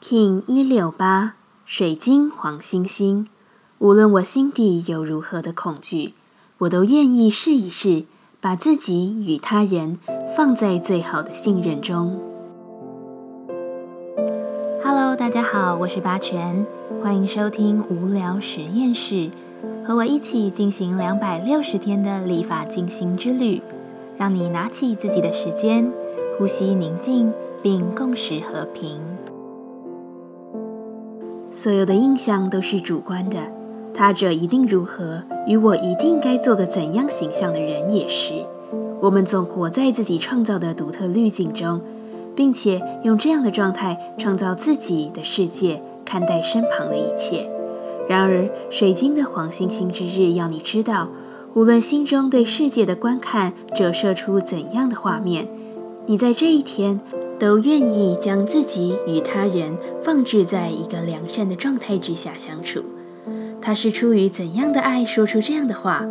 [0.00, 3.26] King 一六八水晶黄星星，
[3.78, 6.14] 无论我心底有如何的恐惧，
[6.58, 8.04] 我都愿意试一试，
[8.40, 9.98] 把自己与他人
[10.36, 12.16] 放在最好的信任中。
[14.84, 16.64] Hello，大家好，我是八全，
[17.02, 19.30] 欢迎收听无聊实验室，
[19.84, 23.60] 和我一起进行两百六十天的立法进行之旅，
[24.16, 25.92] 让你拿起自己的时间，
[26.38, 29.00] 呼吸宁静，并共识和平。
[31.60, 33.36] 所有的印象都是主观的，
[33.92, 38.32] 他者一定如何，与我一定该做个怎样形象的人也是。
[39.00, 41.80] 我们总活在自己创造的独特滤镜中，
[42.36, 47.50] 并且用这样的状态创造自己的世界，看待身旁的一切。
[48.08, 51.08] 然而，水晶的黄星星之日要你知道，
[51.54, 55.48] 无论心中对世界的观看折射出怎样的画面，
[56.06, 57.00] 你在这一天。
[57.38, 62.82] 都愿意将自己与他人放置在一个良善的状态之下相处。
[63.60, 66.06] 他是出于怎样的爱说出这样的话？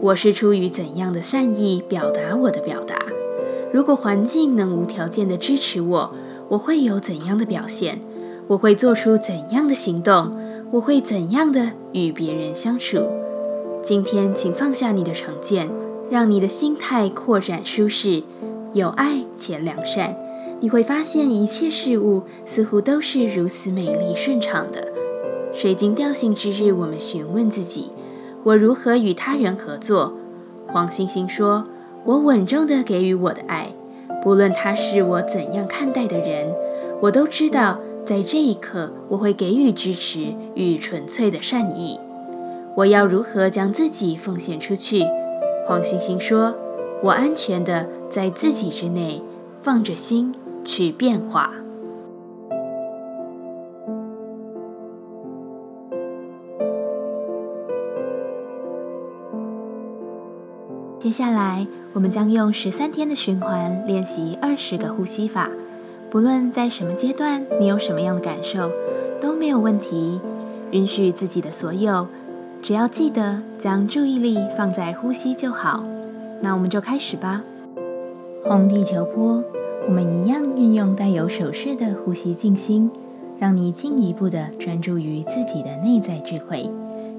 [0.00, 2.96] 我是出于怎样的善意表达我的表达？
[3.72, 6.14] 如果环境能无条件的支持我，
[6.48, 8.00] 我会有怎样的表现？
[8.46, 10.34] 我会做出怎样的行动？
[10.70, 12.98] 我会怎样的与别人相处？
[13.82, 15.68] 今天，请放下你的成见，
[16.10, 18.22] 让你的心态扩展舒适，
[18.72, 20.16] 有爱且良善。
[20.60, 24.88] 你会发现一切事物似乎都是如此美丽顺畅的。
[25.54, 27.90] 水晶调性之日，我们询问自己：
[28.42, 30.12] 我如何与他人合作？
[30.66, 31.64] 黄星星说：
[32.04, 33.72] 我稳重地给予我的爱，
[34.22, 36.52] 不论他是我怎样看待的人，
[37.00, 41.98] 我都知道在这一刻我会给予支持与纯粹的善意。
[42.74, 45.04] 我要如何将自己奉献出去？
[45.66, 46.54] 黄星星说：
[47.02, 49.22] 我安全地在自己之内，
[49.62, 50.34] 放着心。
[50.68, 51.50] 去变化。
[60.98, 65.48] 接下来，我们将用十三天的循环练习二十个呼吸法。
[66.10, 68.70] 不论在什么阶段，你有什么样的感受，
[69.18, 70.20] 都没有问题。
[70.72, 72.06] 允许自己的所有，
[72.60, 75.82] 只要记得将注意力放在呼吸就好。
[76.42, 77.42] 那我们就开始吧。
[78.44, 79.42] 红地球波。
[79.88, 82.90] 我们一样运用带有手势的呼吸静心，
[83.38, 86.68] 让你进一步的专注于自己的内在智慧，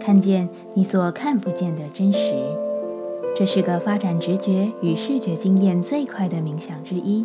[0.00, 2.34] 看见你所看不见的真实。
[3.36, 7.24] 这是个发展直觉与视觉经验最快的冥想之一。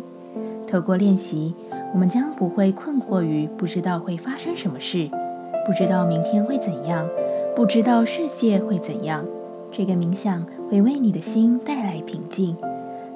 [0.64, 1.52] 透过练习，
[1.92, 5.10] 我们将不会困惑于不知道会发生什么事，
[5.66, 7.04] 不知道明天会怎样，
[7.56, 9.26] 不知道世界会怎样。
[9.72, 12.56] 这个冥想会为你的心带来平静，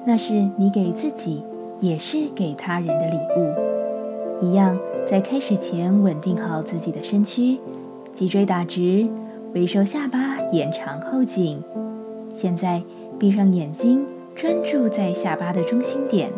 [0.05, 1.41] 那是你给自己。
[1.79, 4.45] 也是给他人的礼物。
[4.45, 4.77] 一样，
[5.07, 7.59] 在开始前稳定好自己的身躯，
[8.13, 9.07] 脊椎打直，
[9.53, 11.63] 微收下巴，延长后颈。
[12.33, 12.81] 现在
[13.17, 14.05] 闭上眼睛，
[14.35, 16.29] 专注在下巴的中心点。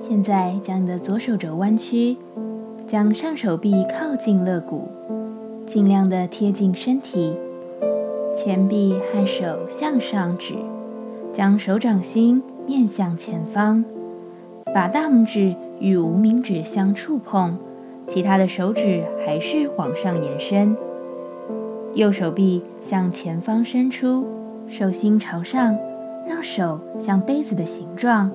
[0.00, 2.16] 现在将你的左手肘弯曲，
[2.86, 4.88] 将上手臂靠近肋骨，
[5.66, 7.36] 尽量的贴近身体。
[8.34, 10.54] 前臂和手向上指，
[11.30, 13.84] 将手掌心面向前方。
[14.74, 17.56] 把大拇指与无名指相触碰，
[18.06, 20.76] 其他的手指还是往上延伸。
[21.94, 24.24] 右手臂向前方伸出，
[24.68, 25.76] 手心朝上，
[26.28, 28.30] 让手像杯子的形状，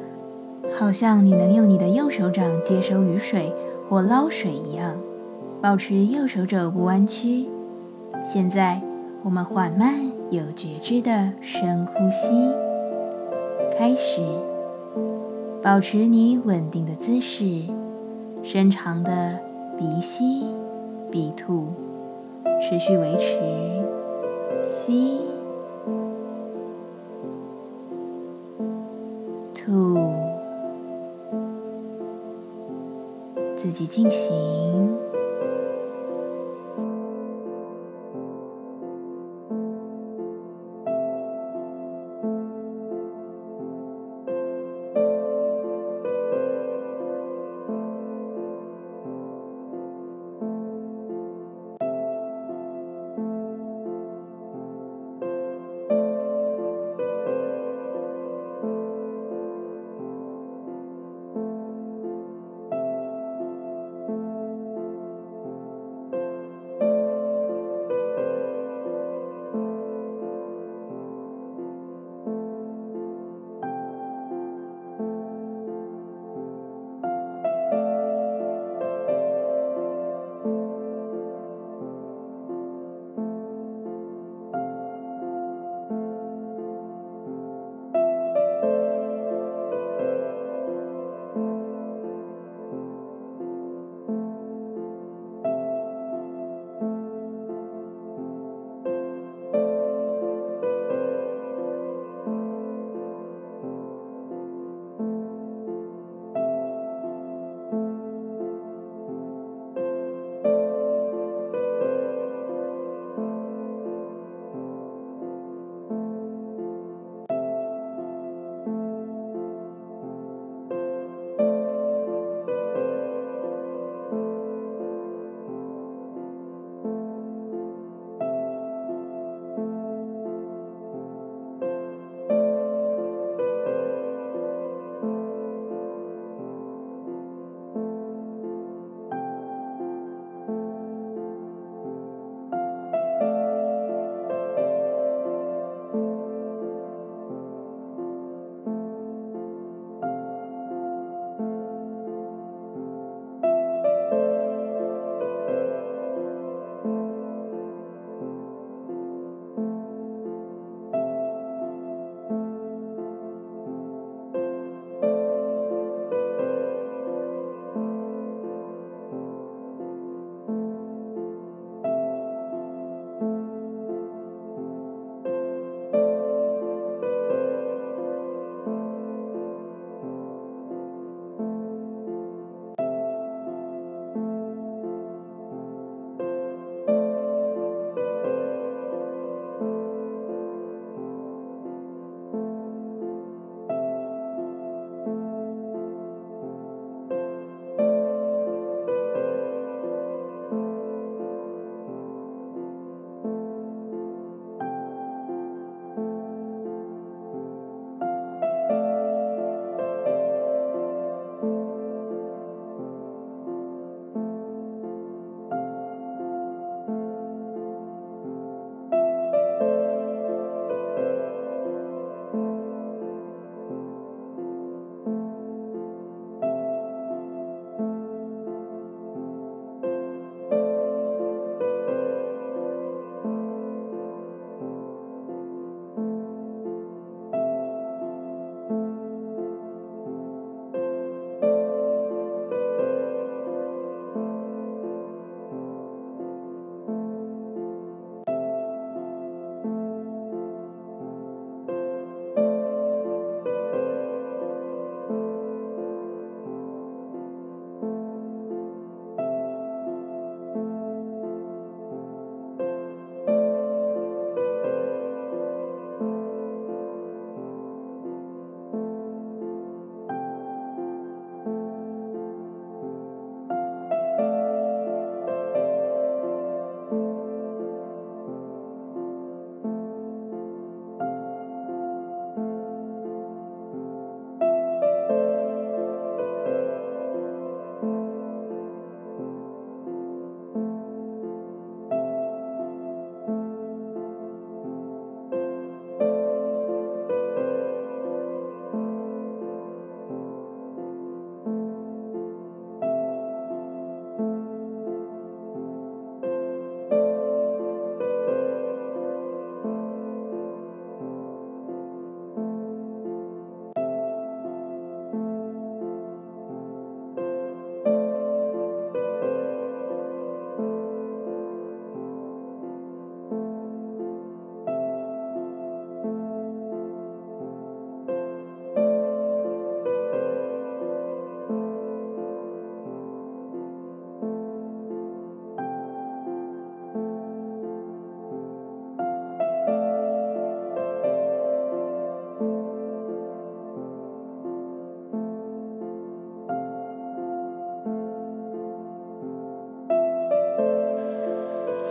[0.78, 3.53] 好像你能用你的右手掌接收雨水
[3.88, 4.95] 或捞水一样。
[5.62, 7.45] 保持右手肘不弯曲。
[8.25, 8.81] 现在，
[9.24, 9.95] 我们缓慢
[10.29, 12.53] 有觉知的深呼吸，
[13.78, 14.55] 开始。
[15.66, 17.64] 保持你稳定的姿势，
[18.44, 19.40] 伸长的
[19.76, 20.46] 鼻吸、
[21.09, 21.70] 鼻吐，
[22.62, 23.40] 持续维持。
[24.62, 25.22] 吸、
[29.56, 30.14] 吐，
[33.58, 35.05] 自己进行。